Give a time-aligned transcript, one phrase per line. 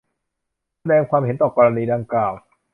[0.79, 2.33] แสดงความเห็นต่อกรณีดังกล่าว